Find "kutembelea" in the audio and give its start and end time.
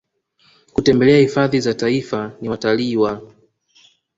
0.73-1.17